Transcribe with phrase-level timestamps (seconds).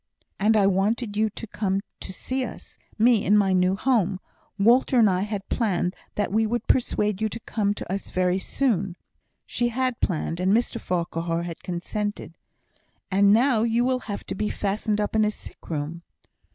[0.39, 4.19] "And I wanted you to come to see us me in my new home.
[4.57, 8.37] Walter and I had planned that we would persuade you to come to us very
[8.37, 8.95] often"
[9.45, 12.35] (she had planned, and Mr Farquhar had consented);
[13.11, 16.01] "and now you will have to be fastened up in a sick room."